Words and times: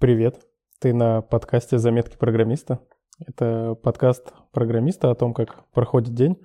Привет, 0.00 0.46
ты 0.78 0.94
на 0.94 1.22
подкасте 1.22 1.76
«Заметки 1.76 2.16
программиста». 2.16 2.78
Это 3.18 3.74
подкаст 3.82 4.32
программиста 4.52 5.10
о 5.10 5.16
том, 5.16 5.34
как 5.34 5.64
проходит 5.72 6.14
день, 6.14 6.38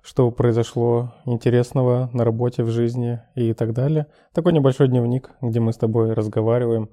что 0.00 0.30
произошло 0.30 1.12
интересного 1.26 2.08
на 2.14 2.24
работе, 2.24 2.62
в 2.62 2.70
жизни 2.70 3.20
и 3.34 3.52
так 3.52 3.74
далее. 3.74 4.06
Такой 4.32 4.54
небольшой 4.54 4.88
дневник, 4.88 5.30
где 5.42 5.60
мы 5.60 5.74
с 5.74 5.76
тобой 5.76 6.14
разговариваем 6.14 6.88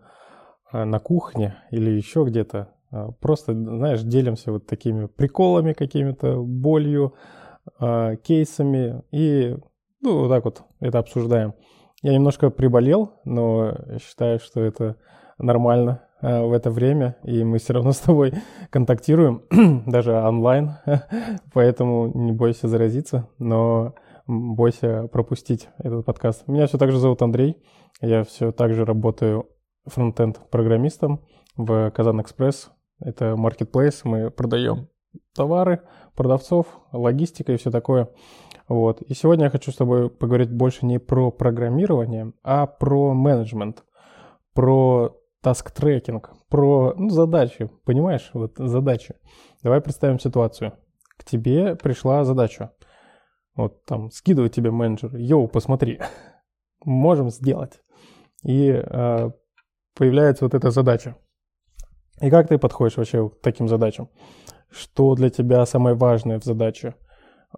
а, 0.69 0.83
на 0.83 0.99
кухне 0.99 1.55
или 1.71 1.91
еще 1.91 2.25
где-то. 2.25 2.73
А, 2.91 3.11
просто, 3.13 3.53
знаешь, 3.53 4.01
делимся 4.01 4.51
вот 4.51 4.67
такими 4.67 5.05
приколами 5.05 5.71
какими-то, 5.71 6.43
болью, 6.43 7.13
а, 7.79 8.17
кейсами 8.17 9.03
и 9.11 9.55
ну, 10.01 10.19
вот 10.19 10.27
так 10.27 10.43
вот 10.43 10.63
это 10.81 10.99
обсуждаем. 10.99 11.53
Я 12.01 12.13
немножко 12.13 12.49
приболел, 12.49 13.21
но 13.23 13.77
считаю, 14.01 14.39
что 14.39 14.59
это 14.59 14.97
нормально 15.37 16.03
э, 16.21 16.41
в 16.41 16.53
это 16.53 16.69
время, 16.71 17.17
и 17.23 17.43
мы 17.43 17.57
все 17.57 17.73
равно 17.73 17.91
с 17.91 17.99
тобой 17.99 18.33
контактируем, 18.69 19.43
даже 19.87 20.13
онлайн, 20.13 20.73
поэтому 21.53 22.11
не 22.13 22.31
бойся 22.31 22.67
заразиться, 22.67 23.29
но 23.39 23.95
бойся 24.27 25.07
пропустить 25.07 25.69
этот 25.77 26.05
подкаст. 26.05 26.47
Меня 26.47 26.67
все 26.67 26.77
так 26.77 26.91
же 26.91 26.99
зовут 26.99 27.21
Андрей, 27.21 27.61
я 28.01 28.23
все 28.23 28.51
так 28.51 28.73
же 28.73 28.85
работаю 28.85 29.47
фронтенд-программистом 29.85 31.21
в 31.57 31.91
Казан 31.91 32.21
Экспресс. 32.21 32.71
Это 32.99 33.35
marketplace, 33.37 34.01
мы 34.03 34.31
продаем 34.31 34.87
товары, 35.35 35.81
продавцов, 36.15 36.67
логистика 36.91 37.53
и 37.53 37.57
все 37.57 37.71
такое. 37.71 38.09
Вот. 38.67 39.01
И 39.01 39.13
сегодня 39.13 39.45
я 39.45 39.49
хочу 39.49 39.71
с 39.71 39.75
тобой 39.75 40.09
поговорить 40.09 40.51
больше 40.51 40.85
не 40.85 40.99
про 40.99 41.31
программирование, 41.31 42.33
а 42.43 42.65
про 42.65 43.13
менеджмент, 43.13 43.83
про 44.53 45.17
task-tracking, 45.43 46.31
про 46.49 46.93
ну, 46.95 47.09
задачи, 47.09 47.69
понимаешь, 47.85 48.31
вот 48.33 48.53
задачи. 48.57 49.15
Давай 49.61 49.81
представим 49.81 50.19
ситуацию. 50.19 50.73
К 51.17 51.23
тебе 51.23 51.75
пришла 51.75 52.23
задача. 52.23 52.71
Вот 53.55 53.85
там 53.85 54.09
скидывает 54.09 54.53
тебе 54.53 54.71
менеджер, 54.71 55.15
yo, 55.15 55.47
посмотри, 55.47 55.99
можем 56.85 57.29
сделать. 57.29 57.81
И 58.43 58.69
э, 58.69 59.31
появляется 59.95 60.45
вот 60.45 60.53
эта 60.53 60.71
задача. 60.71 61.15
И 62.21 62.29
как 62.29 62.47
ты 62.47 62.57
подходишь 62.57 62.97
вообще 62.97 63.29
к 63.29 63.41
таким 63.41 63.67
задачам? 63.67 64.09
Что 64.69 65.13
для 65.15 65.29
тебя 65.29 65.65
самое 65.65 65.95
важное 65.95 66.39
в 66.39 66.43
задаче? 66.43 66.95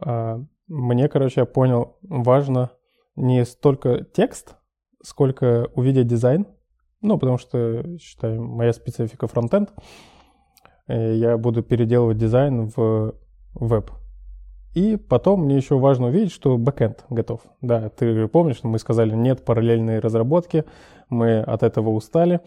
Э, 0.05 0.37
мне, 0.67 1.07
короче, 1.07 1.41
я 1.41 1.45
понял, 1.45 1.97
важно 2.01 2.71
не 3.15 3.45
столько 3.45 4.03
текст, 4.03 4.55
сколько 5.03 5.69
увидеть 5.75 6.07
дизайн, 6.07 6.47
ну, 7.05 7.17
потому 7.17 7.37
что, 7.37 7.97
считаю, 7.99 8.41
моя 8.43 8.73
специфика 8.73 9.27
фронтенд. 9.27 9.71
Я 10.87 11.37
буду 11.37 11.63
переделывать 11.63 12.17
дизайн 12.17 12.71
в 12.75 13.15
веб. 13.55 13.91
И 14.75 14.97
потом 14.97 15.45
мне 15.45 15.55
еще 15.55 15.79
важно 15.79 16.07
увидеть, 16.07 16.33
что 16.33 16.57
бэкэнд 16.57 17.05
готов. 17.09 17.41
Да, 17.61 17.89
ты 17.89 18.27
помнишь, 18.27 18.59
мы 18.63 18.77
сказали, 18.77 19.15
нет 19.15 19.45
параллельной 19.45 19.99
разработки, 19.99 20.65
мы 21.09 21.39
от 21.39 21.63
этого 21.63 21.91
устали. 21.91 22.41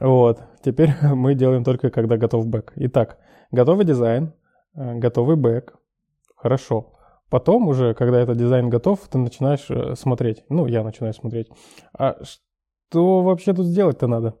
Вот, 0.00 0.40
теперь 0.64 0.90
мы 1.02 1.34
делаем 1.34 1.64
только, 1.64 1.90
когда 1.90 2.16
готов 2.16 2.46
бэк. 2.46 2.72
Итак, 2.76 3.18
готовый 3.50 3.84
дизайн, 3.84 4.32
э, 4.76 4.94
готовый 4.94 5.34
бэк, 5.34 5.74
хорошо. 6.36 6.92
Потом 7.28 7.66
уже, 7.66 7.94
когда 7.94 8.20
этот 8.20 8.38
дизайн 8.38 8.70
готов, 8.70 9.00
ты 9.10 9.18
начинаешь 9.18 9.66
э, 9.68 9.96
смотреть. 9.96 10.44
Ну, 10.48 10.66
я 10.66 10.84
начинаю 10.84 11.12
смотреть. 11.12 11.48
А 11.98 12.18
что 12.94 13.22
вообще 13.22 13.52
тут 13.52 13.66
сделать-то 13.66 14.06
надо? 14.06 14.36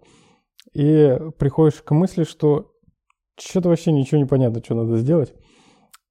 И 0.74 1.18
приходишь 1.38 1.82
к 1.82 1.90
мысли, 1.92 2.22
что 2.22 2.70
что-то 3.36 3.68
вообще 3.68 3.90
ничего 3.90 4.20
не 4.20 4.26
понятно, 4.26 4.62
что 4.62 4.76
надо 4.76 4.96
сделать. 4.98 5.34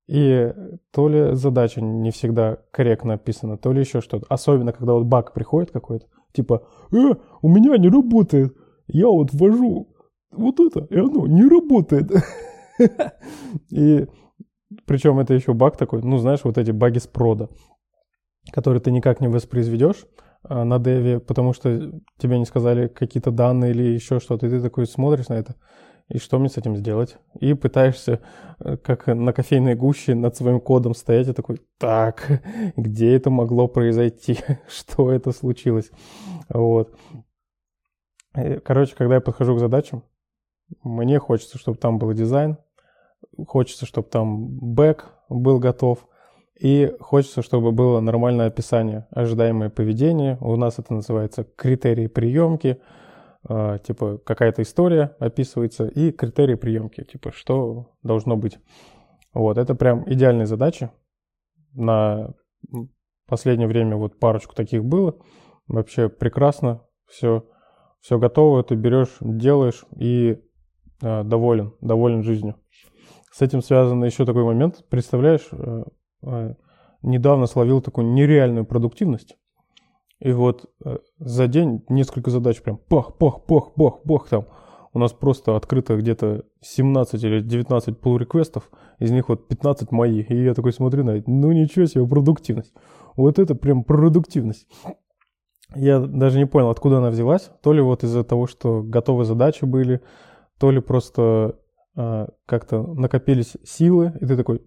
И 0.08 0.54
то 0.92 1.08
ли 1.08 1.36
задача 1.36 1.80
не 1.80 2.12
всегда 2.12 2.58
корректно 2.72 3.14
описана, 3.14 3.58
то 3.58 3.72
ли 3.72 3.80
еще 3.80 4.02
что-то. 4.02 4.26
Особенно, 4.28 4.74
когда 4.74 4.92
вот 4.92 5.06
баг 5.06 5.34
приходит 5.34 5.72
какой-то. 5.72 6.08
Типа, 6.34 6.68
э, 6.92 6.98
у 7.42 7.48
меня 7.48 7.78
не 7.78 7.88
работает. 7.88 8.54
Я 8.88 9.08
вот 9.08 9.30
ввожу 9.32 9.96
вот 10.32 10.60
это, 10.60 10.82
и 10.90 10.98
оно 10.98 11.26
не 11.28 11.48
работает. 11.48 12.12
И 13.70 14.06
причем 14.86 15.18
это 15.20 15.34
еще 15.34 15.54
баг 15.54 15.78
такой, 15.78 16.02
ну 16.02 16.18
знаешь, 16.18 16.44
вот 16.44 16.58
эти 16.58 16.72
баги 16.72 16.98
с 16.98 17.08
прода, 17.08 17.48
которые 18.52 18.82
ты 18.82 18.92
никак 18.92 19.22
не 19.22 19.30
воспроизведешь, 19.30 20.06
на 20.50 20.80
деве, 20.80 21.20
потому 21.20 21.54
что 21.54 21.92
тебе 22.18 22.40
не 22.40 22.46
сказали 22.46 22.88
какие-то 22.88 23.32
данные 23.32 23.72
или 23.72 23.84
еще 23.84 24.20
что-то, 24.20 24.48
и 24.48 24.50
ты 24.50 24.62
такой 24.62 24.86
смотришь 24.86 25.30
на 25.30 25.36
это, 25.36 25.56
и 26.10 26.18
что 26.18 26.38
мне 26.38 26.50
с 26.50 26.58
этим 26.58 26.76
сделать? 26.76 27.18
И 27.40 27.54
пытаешься, 27.54 28.20
э, 28.60 28.78
как 28.78 29.08
на 29.08 29.32
кофейной 29.34 29.76
гуще, 29.76 30.16
над 30.16 30.36
своим 30.36 30.60
кодом 30.60 30.94
стоять 30.94 31.28
и 31.30 31.34
такой, 31.34 31.62
так, 31.78 32.42
где 32.76 33.16
это 33.16 33.30
могло 33.30 33.68
произойти? 33.68 34.38
что 34.68 35.12
это 35.12 35.32
случилось? 35.32 35.92
Вот. 36.50 36.96
Короче, 38.64 38.96
когда 38.96 39.16
я 39.16 39.22
подхожу 39.22 39.56
к 39.56 39.60
задачам, 39.60 40.04
мне 40.84 41.20
хочется, 41.20 41.58
чтобы 41.58 41.78
там 41.78 42.00
был 42.00 42.14
дизайн, 42.14 42.58
хочется, 43.48 43.86
чтобы 43.86 44.10
там 44.10 44.48
бэк 44.48 45.06
был 45.30 45.60
готов, 45.60 46.08
и 46.60 46.94
хочется, 47.00 47.42
чтобы 47.42 47.72
было 47.72 48.00
нормальное 48.00 48.48
описание, 48.48 49.08
ожидаемое 49.12 49.70
поведение. 49.70 50.38
У 50.40 50.56
нас 50.56 50.80
это 50.80 50.94
называется 50.94 51.44
критерии 51.44 52.08
приемки. 52.08 52.80
Э, 53.50 53.80
типа 53.84 54.20
какая-то 54.20 54.62
история 54.62 55.16
описывается 55.20 55.88
и 55.88 56.12
критерии 56.12 56.56
приемки. 56.56 57.04
Типа 57.04 57.32
что 57.32 57.96
должно 58.04 58.38
быть. 58.38 58.60
Вот, 59.34 59.58
это 59.58 59.74
прям 59.74 60.10
идеальные 60.12 60.46
задачи. 60.46 60.92
На 61.74 62.34
последнее 63.28 63.68
время 63.68 63.98
вот 63.98 64.20
парочку 64.20 64.54
таких 64.54 64.86
было. 64.86 65.18
Вообще 65.68 66.08
прекрасно. 66.08 66.82
Все, 67.08 67.46
все 68.00 68.20
готово. 68.20 68.64
Ты 68.64 68.76
берешь, 68.76 69.18
делаешь 69.22 69.86
и 69.98 70.38
э, 71.02 71.24
доволен, 71.24 71.74
доволен 71.82 72.22
жизнью. 72.22 72.58
С 73.32 73.42
этим 73.42 73.64
связан 73.64 74.04
еще 74.04 74.26
такой 74.26 74.44
момент. 74.44 74.86
Представляешь, 74.90 75.48
Э, 75.52 75.84
недавно 77.04 77.46
словил 77.46 77.82
такую 77.82 78.08
нереальную 78.14 78.66
продуктивность. 78.66 79.36
И 80.20 80.32
вот 80.32 80.72
э, 80.86 80.98
за 81.20 81.48
день 81.48 81.84
несколько 81.90 82.32
задач 82.32 82.62
прям 82.62 82.78
пах, 82.78 83.18
пах, 83.18 83.44
пах, 83.46 83.74
пах, 83.74 84.04
пах 84.04 84.30
там. 84.30 84.46
У 84.94 85.00
нас 85.00 85.12
просто 85.12 85.56
открыто 85.56 85.98
где-то 85.98 86.46
17 86.62 87.22
или 87.24 87.42
19 87.42 88.00
pull 88.00 88.18
реквестов 88.20 88.70
из 89.00 89.12
них 89.12 89.28
вот 89.28 89.48
15 89.48 89.92
мои. 89.92 90.22
И 90.22 90.44
я 90.44 90.54
такой 90.54 90.72
смотрю 90.72 91.04
на 91.04 91.18
это, 91.18 91.30
ну 91.30 91.52
ничего 91.52 91.86
себе, 91.86 92.08
продуктивность. 92.08 92.74
Вот 93.18 93.38
это 93.38 93.54
прям 93.54 93.84
продуктивность. 93.84 94.68
Я 95.76 96.00
даже 96.00 96.38
не 96.38 96.46
понял, 96.46 96.70
откуда 96.70 97.00
она 97.00 97.10
взялась. 97.10 97.52
То 97.62 97.74
ли 97.74 97.82
вот 97.82 98.04
из-за 98.04 98.24
того, 98.24 98.48
что 98.48 98.82
готовые 98.82 99.26
задачи 99.26 99.66
были, 99.66 100.02
то 100.60 100.72
ли 100.72 100.80
просто 100.80 101.60
э, 101.98 102.28
как-то 102.46 102.84
накопились 102.84 103.58
силы, 103.66 104.14
и 104.22 104.26
ты 104.26 104.38
такой? 104.38 104.62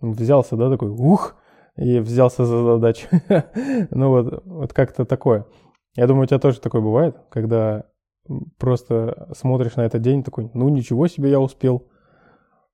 Взялся, 0.00 0.56
да, 0.56 0.70
такой, 0.70 0.88
ух, 0.88 1.36
и 1.76 1.98
взялся 1.98 2.44
за 2.44 2.62
задачу. 2.62 3.08
ну 3.90 4.08
вот, 4.08 4.42
вот 4.44 4.72
как-то 4.72 5.04
такое. 5.04 5.46
Я 5.96 6.06
думаю, 6.06 6.24
у 6.24 6.26
тебя 6.26 6.38
тоже 6.38 6.60
такое 6.60 6.82
бывает, 6.82 7.16
когда 7.30 7.84
просто 8.58 9.28
смотришь 9.36 9.76
на 9.76 9.82
этот 9.82 10.02
день 10.02 10.22
такой, 10.22 10.50
ну 10.54 10.68
ничего 10.68 11.08
себе 11.08 11.30
я 11.30 11.40
успел. 11.40 11.88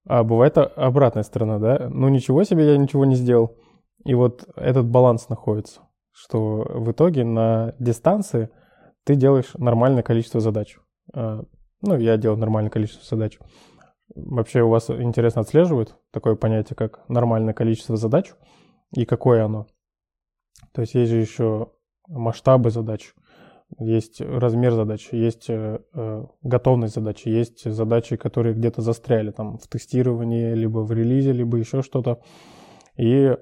А 0.09 0.23
бывает 0.23 0.57
обратная 0.57 1.25
сторона, 1.25 1.59
да, 1.59 1.89
ну 1.91 2.09
ничего 2.09 2.45
себе 2.45 2.73
я 2.73 2.77
ничего 2.77 3.05
не 3.05 3.17
сделал. 3.17 3.57
И 4.05 4.15
вот 4.15 4.47
этот 4.55 4.87
баланс 4.87 5.29
находится, 5.29 5.81
что 6.13 6.65
в 6.69 6.93
итоге 6.93 7.25
на 7.25 7.75
дистанции 7.81 8.51
ты 9.05 9.17
делаешь 9.17 9.53
нормальное 9.55 10.05
количество 10.05 10.41
задач. 10.41 10.79
А, 11.13 11.43
ну, 11.83 11.97
я 11.97 12.17
делаю 12.17 12.39
нормальное 12.39 12.71
количество 12.71 13.05
задач. 13.17 13.39
Вообще 14.17 14.63
у 14.63 14.71
вас 14.71 14.89
интересно 14.89 15.43
отслеживают 15.43 15.95
такое 16.11 16.37
понятие, 16.37 16.75
как 16.75 17.07
нормальное 17.09 17.53
количество 17.53 17.97
задач 17.97 18.33
и 18.95 19.05
какое 19.05 19.45
оно? 19.45 19.67
То 20.73 20.81
есть 20.81 20.95
есть 20.95 21.11
же 21.11 21.19
еще 21.19 21.73
масштабы 22.09 22.71
задач, 22.71 23.13
есть 23.79 24.23
размер 24.23 24.73
задач, 24.73 25.09
есть 25.13 25.51
э, 25.51 25.81
э, 25.93 26.25
готовность 26.43 26.95
задач, 26.95 27.27
есть 27.27 27.71
задачи, 27.71 28.17
которые 28.17 28.55
где-то 28.55 28.81
застряли 28.81 29.33
там 29.33 29.59
в 29.59 29.69
тестировании, 29.69 30.55
либо 30.55 30.79
в 30.79 30.93
релизе, 30.93 31.33
либо 31.33 31.59
еще 31.59 31.83
что-то. 31.83 32.23
И 32.97 33.37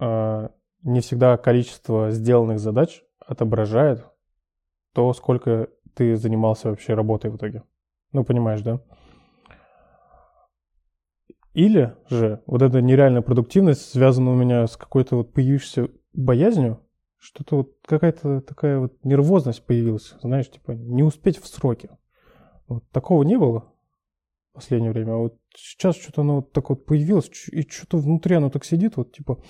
э, 0.00 0.48
не 0.82 1.00
всегда 1.00 1.38
количество 1.38 2.10
сделанных 2.10 2.58
задач 2.58 3.02
отображает 3.20 4.04
то, 4.92 5.12
сколько 5.14 5.68
ты 5.94 6.16
занимался 6.16 6.68
вообще 6.68 6.92
работой 6.92 7.30
в 7.30 7.36
итоге. 7.36 7.62
Ну, 8.12 8.22
понимаешь, 8.22 8.60
да? 8.60 8.80
Или 11.54 11.94
же 12.10 12.42
вот 12.46 12.62
эта 12.62 12.82
нереальная 12.82 13.22
продуктивность 13.22 13.90
связана 13.92 14.32
у 14.32 14.34
меня 14.34 14.66
с 14.66 14.76
какой-то 14.76 15.16
вот 15.16 15.32
появившейся 15.32 15.88
боязнью, 16.12 16.80
что-то 17.18 17.56
вот 17.56 17.76
какая-то 17.86 18.40
такая 18.40 18.80
вот 18.80 19.04
нервозность 19.04 19.64
появилась, 19.64 20.14
знаешь, 20.20 20.50
типа 20.50 20.72
не 20.72 21.04
успеть 21.04 21.38
в 21.38 21.46
сроки. 21.46 21.90
Вот 22.66 22.84
такого 22.90 23.22
не 23.22 23.38
было 23.38 23.72
в 24.50 24.54
последнее 24.54 24.90
время. 24.90 25.12
А 25.12 25.16
вот 25.16 25.38
сейчас 25.54 25.96
что-то 25.96 26.22
оно 26.22 26.36
вот 26.36 26.52
так 26.52 26.70
вот 26.70 26.86
появилось, 26.86 27.30
и 27.52 27.62
что-то 27.62 27.98
внутри 27.98 28.34
оно 28.34 28.50
так 28.50 28.64
сидит, 28.64 28.96
вот 28.96 29.12
типа 29.12 29.40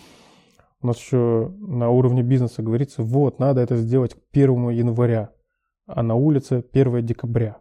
у 0.82 0.86
нас 0.86 0.98
еще 0.98 1.54
на 1.58 1.88
уровне 1.88 2.22
бизнеса 2.22 2.62
говорится, 2.62 3.02
вот, 3.02 3.38
надо 3.38 3.62
это 3.62 3.76
сделать 3.76 4.12
к 4.14 4.18
1 4.30 4.68
января, 4.68 5.32
а 5.86 6.02
на 6.02 6.14
улице 6.14 6.62
1 6.72 7.06
декабря, 7.06 7.60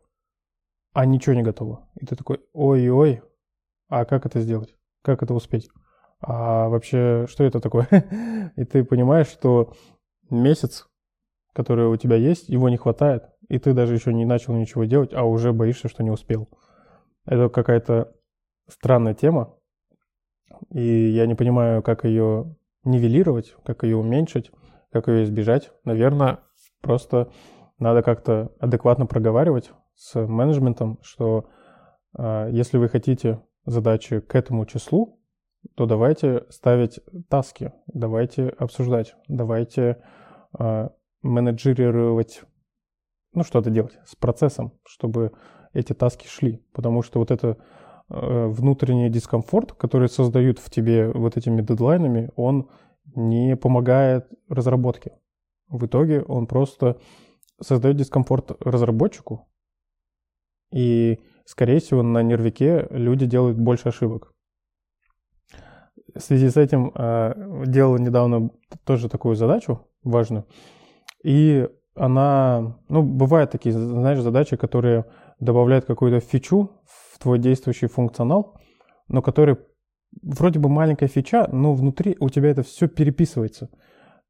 а 0.91 1.05
ничего 1.05 1.33
не 1.33 1.43
готово. 1.43 1.89
И 1.95 2.05
ты 2.05 2.17
такой, 2.17 2.41
ой-ой, 2.51 3.21
а 3.93 4.05
как 4.05 4.25
это 4.25 4.39
сделать? 4.39 4.75
Как 5.03 5.21
это 5.21 5.33
успеть? 5.33 5.69
А 6.19 6.67
вообще, 6.69 7.27
что 7.29 7.43
это 7.43 7.59
такое? 7.59 7.87
И 8.55 8.63
ты 8.63 8.83
понимаешь, 8.83 9.27
что 9.27 9.73
месяц, 10.31 10.87
который 11.53 11.85
у 11.87 11.95
тебя 11.97 12.15
есть, 12.15 12.49
его 12.49 12.69
не 12.69 12.77
хватает, 12.77 13.25
и 13.49 13.59
ты 13.59 13.73
даже 13.73 13.93
еще 13.93 14.11
не 14.11 14.25
начал 14.25 14.55
ничего 14.55 14.85
делать, 14.85 15.13
а 15.13 15.23
уже 15.23 15.53
боишься, 15.53 15.89
что 15.89 16.01
не 16.01 16.09
успел. 16.09 16.49
Это 17.25 17.49
какая-то 17.49 18.15
странная 18.67 19.13
тема, 19.13 19.55
и 20.71 20.81
я 20.81 21.27
не 21.27 21.35
понимаю, 21.35 21.83
как 21.83 22.05
ее 22.05 22.55
нивелировать, 22.83 23.55
как 23.63 23.83
ее 23.83 23.97
уменьшить, 23.97 24.51
как 24.91 25.07
ее 25.07 25.25
избежать. 25.25 25.71
Наверное, 25.83 26.39
просто 26.81 27.31
надо 27.77 28.01
как-то 28.01 28.51
адекватно 28.59 29.05
проговаривать 29.05 29.71
с 29.95 30.19
менеджментом, 30.25 30.99
что 31.03 31.49
э, 32.17 32.49
если 32.51 32.77
вы 32.77 32.89
хотите 32.89 33.41
задачи 33.65 34.19
к 34.19 34.35
этому 34.35 34.65
числу, 34.65 35.19
то 35.75 35.85
давайте 35.85 36.45
ставить 36.49 36.99
таски, 37.29 37.71
давайте 37.87 38.49
обсуждать, 38.49 39.15
давайте 39.27 40.03
э, 40.59 40.89
менеджерировать, 41.21 42.43
ну 43.33 43.43
что-то 43.43 43.69
делать 43.69 43.97
с 44.05 44.15
процессом, 44.15 44.73
чтобы 44.85 45.31
эти 45.73 45.93
таски 45.93 46.27
шли. 46.27 46.65
Потому 46.73 47.01
что 47.01 47.19
вот 47.19 47.31
это 47.31 47.57
э, 48.09 48.47
внутренний 48.47 49.09
дискомфорт, 49.09 49.73
который 49.73 50.09
создают 50.09 50.59
в 50.59 50.69
тебе 50.69 51.09
вот 51.09 51.37
этими 51.37 51.61
дедлайнами, 51.61 52.31
он 52.35 52.69
не 53.15 53.55
помогает 53.55 54.27
разработке. 54.49 55.13
В 55.69 55.85
итоге 55.85 56.21
он 56.21 56.47
просто 56.47 56.99
создает 57.61 57.95
дискомфорт 57.97 58.51
разработчику, 58.61 59.47
и, 60.73 61.19
скорее 61.45 61.79
всего, 61.79 62.03
на 62.03 62.21
нервике 62.21 62.87
люди 62.89 63.25
делают 63.25 63.57
больше 63.57 63.89
ошибок. 63.89 64.33
В 66.15 66.19
связи 66.19 66.49
с 66.49 66.57
этим 66.57 66.91
э, 66.93 67.63
делал 67.65 67.97
недавно 67.97 68.51
тоже 68.85 69.09
такую 69.09 69.35
задачу 69.35 69.87
важную, 70.03 70.45
и 71.23 71.67
она, 71.95 72.79
ну, 72.89 73.03
бывают 73.03 73.51
такие, 73.51 73.71
знаешь, 73.71 74.19
задачи, 74.19 74.57
которые 74.57 75.05
добавляют 75.39 75.85
какую-то 75.85 76.19
фичу 76.19 76.71
в 76.85 77.19
твой 77.19 77.39
действующий 77.39 77.87
функционал, 77.87 78.59
но 79.07 79.21
который 79.21 79.57
вроде 80.21 80.59
бы 80.59 80.69
маленькая 80.69 81.07
фича, 81.07 81.47
но 81.51 81.73
внутри 81.73 82.17
у 82.19 82.29
тебя 82.29 82.49
это 82.49 82.63
все 82.63 82.87
переписывается. 82.87 83.69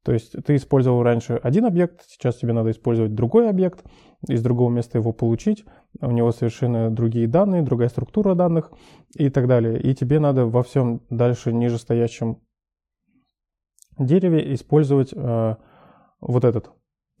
То 0.02 0.12
есть 0.12 0.32
ты 0.44 0.56
использовал 0.56 1.02
раньше 1.02 1.40
один 1.42 1.64
объект, 1.64 2.02
сейчас 2.06 2.36
тебе 2.36 2.52
надо 2.52 2.70
использовать 2.70 3.14
другой 3.14 3.48
объект, 3.48 3.84
из 4.28 4.42
другого 4.42 4.70
места 4.70 4.98
его 4.98 5.12
получить, 5.12 5.64
у 6.00 6.10
него 6.10 6.32
совершенно 6.32 6.90
другие 6.90 7.26
данные, 7.26 7.62
другая 7.62 7.88
структура 7.88 8.34
данных 8.34 8.70
и 9.14 9.28
так 9.30 9.46
далее. 9.46 9.80
И 9.80 9.94
тебе 9.94 10.20
надо 10.20 10.46
во 10.46 10.62
всем 10.62 11.00
дальше 11.10 11.52
нижестоящем 11.52 12.38
дереве 13.98 14.54
использовать 14.54 15.12
э, 15.14 15.56
вот 16.20 16.44
этот 16.44 16.70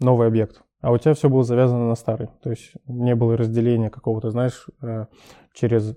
новый 0.00 0.26
объект. 0.26 0.62
А 0.80 0.92
у 0.92 0.98
тебя 0.98 1.14
все 1.14 1.28
было 1.28 1.44
завязано 1.44 1.88
на 1.88 1.94
старый. 1.94 2.28
То 2.42 2.50
есть 2.50 2.72
не 2.86 3.14
было 3.14 3.36
разделения 3.36 3.90
какого-то, 3.90 4.30
знаешь, 4.30 4.66
э, 4.82 5.06
через 5.54 5.96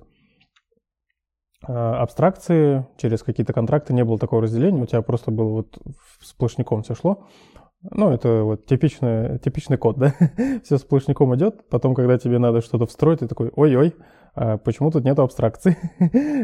э, 1.68 1.74
абстракции, 1.74 2.88
через 2.98 3.24
какие-то 3.24 3.54
контракты 3.54 3.94
не 3.94 4.06
было 4.06 4.18
такого 4.18 4.44
разделения. 4.44 4.81
У 4.81 4.86
тебя 4.86 5.01
просто 5.01 5.31
было 5.31 5.50
вот 5.50 5.80
сплошняком 6.21 6.83
все 6.83 6.95
шло. 6.95 7.25
Ну, 7.91 8.11
это 8.11 8.43
вот 8.43 8.65
типичный, 8.65 9.39
типичный 9.39 9.77
код, 9.77 9.97
да? 9.99 10.13
Все 10.63 10.77
сплошняком 10.77 11.35
идет. 11.35 11.67
Потом, 11.69 11.95
когда 11.95 12.17
тебе 12.17 12.37
надо 12.39 12.61
что-то 12.61 12.85
встроить, 12.85 13.19
ты 13.19 13.27
такой, 13.27 13.51
ой-ой, 13.55 13.95
а 14.35 14.57
почему 14.57 14.91
тут 14.91 15.03
нет 15.03 15.17
абстракции? 15.19 15.77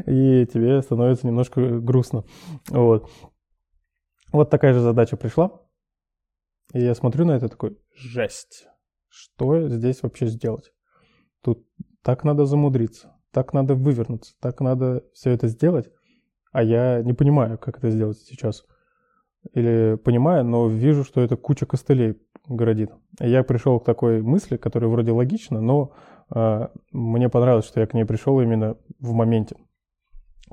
И 0.07 0.45
тебе 0.45 0.81
становится 0.81 1.27
немножко 1.27 1.79
грустно. 1.79 2.23
Вот. 2.69 3.09
Вот 4.31 4.49
такая 4.49 4.73
же 4.73 4.79
задача 4.79 5.17
пришла. 5.17 5.61
И 6.73 6.79
я 6.79 6.95
смотрю 6.95 7.25
на 7.25 7.33
это 7.33 7.49
такой, 7.49 7.77
жесть. 7.93 8.67
Что 9.09 9.67
здесь 9.69 10.01
вообще 10.01 10.25
сделать? 10.27 10.71
Тут 11.41 11.67
так 12.01 12.23
надо 12.23 12.45
замудриться, 12.45 13.15
так 13.31 13.53
надо 13.53 13.75
вывернуться, 13.75 14.33
так 14.39 14.59
надо 14.59 15.03
все 15.13 15.31
это 15.31 15.47
сделать. 15.47 15.91
А 16.51 16.63
я 16.63 17.03
не 17.03 17.13
понимаю, 17.13 17.59
как 17.59 17.77
это 17.77 17.91
сделать 17.91 18.17
сейчас 18.17 18.65
или 19.51 19.95
понимаю, 19.95 20.45
но 20.45 20.67
вижу, 20.67 21.03
что 21.03 21.21
это 21.21 21.35
куча 21.35 21.65
костылей 21.65 22.17
городит. 22.47 22.91
Я 23.19 23.43
пришел 23.43 23.79
к 23.79 23.85
такой 23.85 24.21
мысли, 24.21 24.57
которая 24.57 24.89
вроде 24.89 25.11
логична, 25.11 25.61
но 25.61 25.93
э, 26.33 26.67
мне 26.91 27.29
понравилось, 27.29 27.65
что 27.65 27.79
я 27.79 27.87
к 27.87 27.93
ней 27.93 28.05
пришел 28.05 28.39
именно 28.39 28.77
в 28.99 29.13
моменте. 29.13 29.55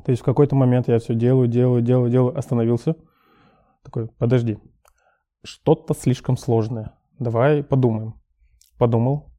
То 0.04 0.10
есть 0.10 0.22
в 0.22 0.25
какой-то 0.25 0.56
момент 0.56 0.88
я 0.88 0.98
все 0.98 1.14
делаю, 1.14 1.48
делаю, 1.48 1.82
делаю, 1.82 2.10
делаю, 2.10 2.38
остановился. 2.38 2.96
Такой, 3.84 4.08
подожди, 4.19 4.58
что-то 5.44 5.94
слишком 5.94 6.37
сложное. 6.37 6.92
Давай 7.19 7.62
подумаем. 7.62 8.14
Подумал. 8.78 9.31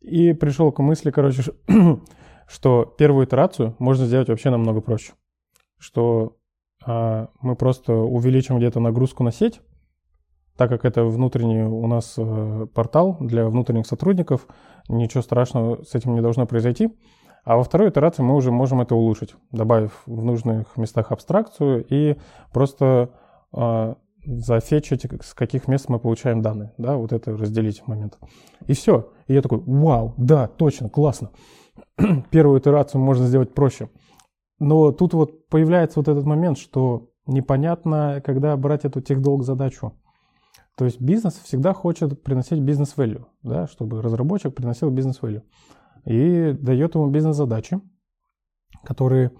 И 0.00 0.32
пришел 0.34 0.70
к 0.70 0.80
мысли, 0.80 1.10
короче, 1.10 1.42
что 2.46 2.84
первую 2.98 3.26
итерацию 3.26 3.74
можно 3.78 4.06
сделать 4.06 4.28
вообще 4.28 4.50
намного 4.50 4.80
проще. 4.80 5.14
Что 5.78 6.36
мы 6.86 7.56
просто 7.56 7.94
увеличим 7.94 8.58
где-то 8.58 8.80
нагрузку 8.80 9.22
на 9.24 9.32
сеть, 9.32 9.60
так 10.56 10.70
как 10.70 10.84
это 10.84 11.04
внутренний 11.04 11.62
у 11.62 11.86
нас 11.86 12.14
э, 12.16 12.66
портал 12.72 13.16
для 13.20 13.48
внутренних 13.48 13.86
сотрудников, 13.86 14.46
ничего 14.88 15.22
страшного 15.22 15.82
с 15.82 15.94
этим 15.94 16.14
не 16.14 16.20
должно 16.20 16.46
произойти. 16.46 16.94
А 17.44 17.56
во 17.56 17.64
второй 17.64 17.90
итерации 17.90 18.22
мы 18.22 18.34
уже 18.36 18.50
можем 18.50 18.80
это 18.80 18.94
улучшить, 18.94 19.34
добавив 19.50 20.02
в 20.06 20.22
нужных 20.22 20.76
местах 20.76 21.12
абстракцию 21.12 21.84
и 21.88 22.16
просто 22.52 23.10
э, 23.52 23.94
зафетчить, 24.24 25.06
с 25.22 25.34
каких 25.34 25.68
мест 25.68 25.88
мы 25.88 25.98
получаем 25.98 26.40
данные. 26.40 26.72
Да, 26.78 26.96
вот 26.96 27.12
это 27.12 27.36
разделить 27.36 27.86
момент. 27.86 28.18
И 28.66 28.72
все. 28.72 29.10
И 29.26 29.34
я 29.34 29.42
такой, 29.42 29.58
вау, 29.58 30.14
да, 30.16 30.46
точно, 30.46 30.88
классно. 30.88 31.30
Первую 32.30 32.60
итерацию 32.60 33.00
можно 33.00 33.26
сделать 33.26 33.52
проще. 33.52 33.90
Но 34.58 34.92
тут 34.92 35.14
вот 35.14 35.48
появляется 35.48 36.00
вот 36.00 36.08
этот 36.08 36.24
момент, 36.24 36.58
что 36.58 37.10
непонятно, 37.26 38.22
когда 38.24 38.56
брать 38.56 38.84
эту 38.84 39.00
техдолг 39.00 39.44
задачу. 39.44 39.92
То 40.76 40.84
есть 40.84 41.00
бизнес 41.00 41.34
всегда 41.34 41.72
хочет 41.72 42.22
приносить 42.22 42.60
бизнес-value, 42.60 43.24
да, 43.42 43.66
чтобы 43.66 44.02
разработчик 44.02 44.54
приносил 44.54 44.90
бизнес-value. 44.90 45.42
И 46.04 46.52
дает 46.52 46.94
ему 46.94 47.08
бизнес-задачи, 47.08 47.80
которые 48.82 49.30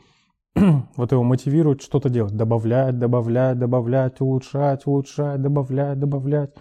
вот 0.97 1.13
его 1.13 1.23
мотивируют 1.23 1.83
что-то 1.83 2.09
делать. 2.09 2.37
Добавлять, 2.37 2.99
добавлять, 2.99 3.59
добавлять, 3.59 4.21
улучшать, 4.21 4.87
улучшать, 4.87 5.43
добавлять, 5.43 5.99
добавлять. 5.99 6.55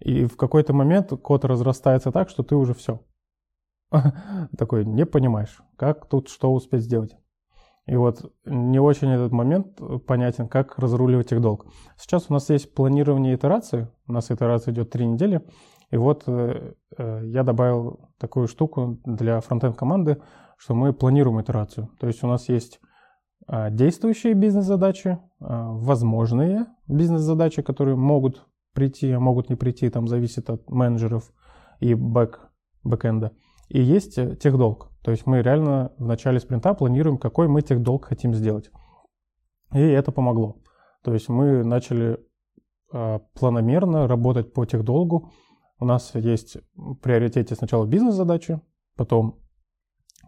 И 0.00 0.24
в 0.24 0.36
какой-то 0.36 0.72
момент 0.72 1.10
код 1.22 1.44
разрастается 1.44 2.10
так, 2.10 2.30
что 2.30 2.42
ты 2.42 2.56
уже 2.56 2.74
все. 2.74 3.00
Такой 4.58 4.84
не 4.84 5.06
понимаешь, 5.06 5.60
как 5.76 6.06
тут 6.06 6.28
что 6.28 6.52
успеть 6.52 6.82
сделать. 6.82 7.16
И 7.86 7.94
вот 7.94 8.32
не 8.44 8.80
очень 8.80 9.10
этот 9.10 9.32
момент 9.32 9.80
понятен, 10.06 10.48
как 10.48 10.78
разруливать 10.78 11.32
их 11.32 11.40
долг. 11.40 11.66
Сейчас 11.96 12.26
у 12.28 12.32
нас 12.32 12.50
есть 12.50 12.74
планирование 12.74 13.36
итерации. 13.36 13.88
У 14.08 14.12
нас 14.12 14.30
итерация 14.30 14.74
идет 14.74 14.90
три 14.90 15.06
недели. 15.06 15.46
И 15.92 15.96
вот 15.96 16.24
э, 16.26 16.74
э, 16.98 17.20
я 17.26 17.44
добавил 17.44 18.10
такую 18.18 18.48
штуку 18.48 18.98
для 19.04 19.40
фронтенд 19.40 19.76
команды, 19.76 20.20
что 20.56 20.74
мы 20.74 20.92
планируем 20.92 21.40
итерацию. 21.40 21.88
То 22.00 22.08
есть 22.08 22.24
у 22.24 22.26
нас 22.26 22.48
есть 22.48 22.80
э, 23.46 23.70
действующие 23.70 24.34
бизнес-задачи, 24.34 25.08
э, 25.08 25.18
возможные 25.38 26.66
бизнес-задачи, 26.88 27.62
которые 27.62 27.96
могут 27.96 28.46
прийти, 28.72 29.12
а 29.12 29.20
могут 29.20 29.48
не 29.48 29.54
прийти, 29.54 29.88
там 29.90 30.08
зависит 30.08 30.50
от 30.50 30.68
менеджеров 30.68 31.32
и 31.78 31.94
бэк, 31.94 32.40
бэкэнда. 32.82 33.32
И 33.68 33.80
есть 33.80 34.18
э, 34.18 34.36
техдолг. 34.36 34.90
То 35.02 35.10
есть 35.10 35.26
мы 35.26 35.42
реально 35.42 35.92
в 35.98 36.04
начале 36.04 36.40
спринта 36.40 36.74
планируем, 36.74 37.18
какой 37.18 37.48
мы 37.48 37.62
техдолг 37.62 38.06
хотим 38.06 38.34
сделать. 38.34 38.70
И 39.72 39.80
это 39.80 40.12
помогло. 40.12 40.62
То 41.02 41.12
есть 41.12 41.28
мы 41.28 41.64
начали 41.64 42.18
э, 42.92 43.20
планомерно 43.34 44.06
работать 44.06 44.52
по 44.52 44.64
техдолгу. 44.64 45.32
У 45.78 45.84
нас 45.84 46.14
есть 46.14 46.56
в 46.74 46.94
приоритете 46.96 47.54
сначала 47.54 47.86
бизнес-задачи, 47.86 48.60
потом 48.96 49.40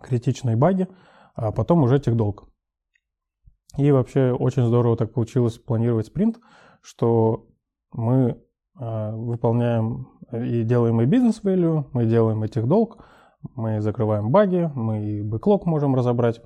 критичные 0.03 0.57
баги, 0.57 0.89
а 1.35 1.53
потом 1.53 1.83
уже 1.83 1.99
техдолг. 1.99 2.49
И 3.77 3.91
вообще 3.91 4.33
очень 4.33 4.65
здорово 4.67 4.97
так 4.97 5.13
получилось 5.13 5.59
планировать 5.59 6.07
спринт, 6.07 6.39
что 6.83 7.47
мы 7.93 8.43
э, 8.81 9.13
выполняем 9.13 10.09
и 10.33 10.63
делаем 10.63 11.01
и 11.01 11.07
бизнес-value, 11.07 11.89
мы 11.93 12.07
делаем 12.07 12.45
и 12.45 12.49
техдолг, 12.49 13.05
Мы 13.55 13.81
закрываем 13.81 14.31
баги, 14.31 14.71
мы 14.75 15.23
бэклог 15.25 15.67
можем 15.67 15.95
разобрать. 15.95 16.43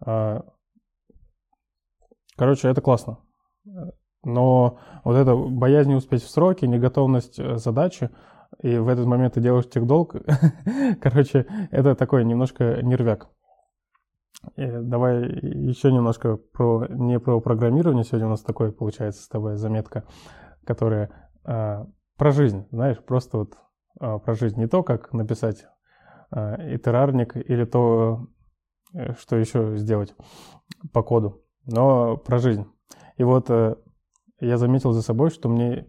А, 0.00 0.44
короче, 2.36 2.68
это 2.68 2.80
классно. 2.80 3.18
Но 4.24 4.78
вот 5.04 5.16
эта 5.16 5.34
боязнь 5.34 5.90
не 5.90 5.96
успеть 5.96 6.22
в 6.22 6.30
сроки, 6.30 6.64
неготовность 6.64 7.38
э, 7.38 7.56
задачи, 7.56 8.10
и 8.62 8.76
в 8.78 8.88
этот 8.88 9.06
момент 9.06 9.34
ты 9.34 9.40
делаешь 9.40 9.68
техдолг, 9.68 10.16
короче, 11.00 11.46
это 11.70 11.94
такой 11.94 12.24
немножко 12.24 12.82
нервяк. 12.82 13.28
И 14.56 14.66
давай 14.66 15.22
еще 15.22 15.90
немножко 15.90 16.36
про 16.36 16.86
не 16.88 17.18
про 17.18 17.40
программирование. 17.40 18.04
Сегодня 18.04 18.26
у 18.26 18.30
нас 18.30 18.42
такой 18.42 18.72
получается 18.72 19.22
с 19.22 19.28
тобой 19.28 19.56
заметка, 19.56 20.04
которая 20.64 21.30
а, 21.44 21.86
про 22.16 22.30
жизнь, 22.30 22.66
знаешь, 22.70 22.98
просто 23.02 23.38
вот 23.38 23.54
а, 24.00 24.18
про 24.18 24.34
жизнь. 24.34 24.58
Не 24.58 24.66
то, 24.66 24.82
как 24.82 25.12
написать 25.12 25.66
а, 26.36 26.56
итерарник 26.74 27.36
или 27.36 27.64
то, 27.64 28.26
э, 28.92 29.14
что 29.14 29.36
еще 29.36 29.76
сделать 29.76 30.16
по 30.92 31.00
коду, 31.04 31.44
но 31.64 32.16
про 32.16 32.38
жизнь. 32.38 32.66
И 33.16 33.22
вот 33.22 33.50
э, 33.50 33.76
я 34.40 34.58
заметил 34.58 34.90
за 34.90 35.02
собой, 35.02 35.30
что 35.30 35.48
мне 35.48 35.86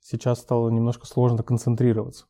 сейчас 0.00 0.40
стало 0.40 0.70
немножко 0.70 1.06
сложно 1.06 1.42
концентрироваться. 1.42 2.24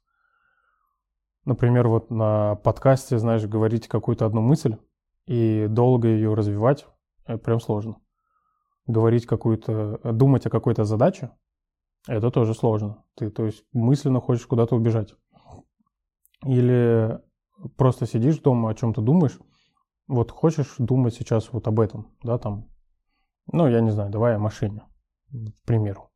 Например, 1.44 1.86
вот 1.86 2.10
на 2.10 2.56
подкасте, 2.56 3.16
знаешь, 3.18 3.46
говорить 3.46 3.86
какую-то 3.86 4.26
одну 4.26 4.40
мысль 4.40 4.76
и 5.26 5.68
долго 5.68 6.08
ее 6.08 6.34
развивать, 6.34 6.88
это 7.26 7.38
прям 7.38 7.60
сложно. 7.60 7.98
Говорить 8.88 9.24
какую-то, 9.24 10.00
думать 10.12 10.46
о 10.46 10.50
какой-то 10.50 10.82
задаче, 10.82 11.30
это 12.08 12.32
тоже 12.32 12.54
сложно. 12.54 13.04
Ты, 13.14 13.30
то 13.30 13.44
есть, 13.44 13.64
мысленно 13.72 14.20
хочешь 14.20 14.46
куда-то 14.46 14.74
убежать. 14.74 15.14
Или 16.44 17.20
просто 17.76 18.06
сидишь 18.06 18.38
дома, 18.38 18.70
о 18.70 18.74
чем-то 18.74 19.00
думаешь, 19.00 19.38
вот 20.08 20.30
хочешь 20.30 20.74
думать 20.78 21.14
сейчас 21.14 21.52
вот 21.52 21.66
об 21.68 21.80
этом, 21.80 22.12
да, 22.22 22.38
там, 22.38 22.68
ну, 23.50 23.66
я 23.66 23.80
не 23.80 23.90
знаю, 23.90 24.10
давай 24.10 24.34
о 24.36 24.38
машине, 24.38 24.82
к 25.30 25.66
примеру. 25.66 26.10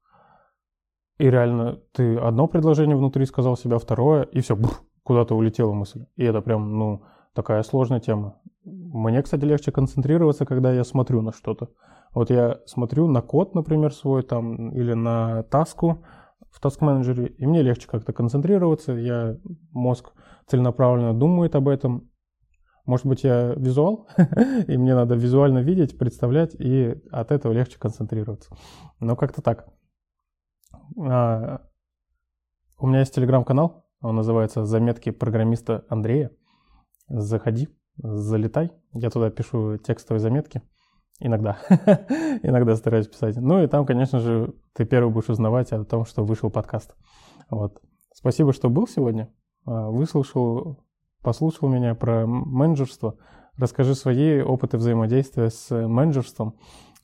И 1.19 1.31
реально 1.31 1.81
ты 1.93 2.17
одно 2.17 2.47
предложение 2.47 2.97
внутри 2.97 3.25
сказал 3.25 3.57
себя, 3.57 3.79
второе, 3.79 4.23
и 4.25 4.41
все, 4.41 4.59
куда-то 5.03 5.35
улетела 5.35 5.73
мысль. 5.73 6.05
И 6.17 6.25
это 6.25 6.43
прям, 6.43 6.79
ну, 6.79 7.03
такая 7.33 7.63
сложная 7.63 8.01
тема. 8.01 8.41
Мне, 8.65 9.23
кстати, 9.23 9.45
легче 9.45 9.73
концентрироваться, 9.73 10.45
когда 10.45 10.73
я 10.73 10.85
смотрю 10.85 11.23
на 11.23 11.33
что-то. 11.33 11.71
Вот 12.13 12.31
я 12.31 12.61
смотрю 12.67 13.07
на 13.07 13.23
код, 13.23 13.55
например, 13.55 13.95
свой 13.95 14.23
там, 14.23 14.73
или 14.73 14.93
на 14.95 15.43
таску 15.45 16.05
в 16.57 16.61
таск 16.61 16.81
менеджере, 16.81 17.27
и 17.27 17.47
мне 17.47 17.61
легче 17.61 17.87
как-то 17.87 18.15
концентрироваться, 18.15 18.93
я, 18.93 19.37
мозг 19.73 20.13
целенаправленно 20.47 21.13
думает 21.13 21.55
об 21.55 21.69
этом. 21.69 22.11
Может 22.87 23.05
быть, 23.05 23.25
я 23.25 23.53
визуал, 23.57 24.09
и 24.67 24.79
мне 24.79 24.95
надо 24.95 25.17
визуально 25.17 25.59
видеть, 25.59 25.99
представлять, 25.99 26.55
и 26.55 26.95
от 27.13 27.31
этого 27.31 27.53
легче 27.53 27.79
концентрироваться. 27.79 28.57
Но 29.01 29.17
как-то 29.17 29.43
так. 29.43 29.69
А, 30.99 31.61
у 32.79 32.87
меня 32.87 33.01
есть 33.01 33.15
телеграм-канал, 33.15 33.85
он 34.01 34.17
называется 34.17 34.65
«Заметки 34.65 35.11
программиста 35.11 35.85
Андрея». 35.91 36.31
Заходи, 37.09 37.69
залетай. 37.99 38.73
Я 38.95 39.11
туда 39.11 39.29
пишу 39.29 39.77
текстовые 39.77 40.21
заметки. 40.21 40.63
Иногда. 41.21 41.59
Иногда 42.43 42.77
стараюсь 42.77 43.09
писать. 43.09 43.37
Ну 43.37 43.63
и 43.63 43.67
там, 43.67 43.87
конечно 43.87 44.21
же, 44.21 44.55
ты 44.75 44.85
первый 44.85 45.13
будешь 45.13 45.31
узнавать 45.31 45.73
о 45.73 45.85
том, 45.85 46.05
что 46.05 46.25
вышел 46.25 46.51
подкаст. 46.51 46.95
Вот. 47.51 47.81
Спасибо, 48.13 48.53
что 48.53 48.69
был 48.69 48.87
сегодня. 48.87 49.33
А, 49.65 49.89
выслушал, 49.89 50.85
послушал 51.23 51.69
меня 51.69 51.95
про 51.95 52.27
менеджерство. 52.27 53.17
Расскажи 53.57 53.95
свои 53.95 54.43
опыты 54.43 54.77
взаимодействия 54.77 55.49
с 55.49 55.71
менеджерством, 55.71 56.59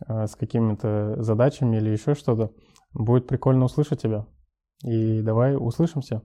а, 0.07 0.27
с 0.27 0.37
какими-то 0.37 1.23
задачами 1.23 1.77
или 1.77 1.91
еще 1.91 2.15
что-то. 2.15 2.53
Будет 2.93 3.27
прикольно 3.27 3.65
услышать 3.65 4.03
тебя. 4.03 4.27
И 4.85 5.23
давай 5.23 5.57
услышимся. 5.57 6.23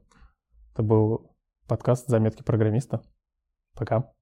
Это 0.73 0.83
был 0.83 1.31
подкаст 1.67 2.07
«Заметки 2.07 2.43
программиста». 2.43 3.01
Пока. 3.75 4.16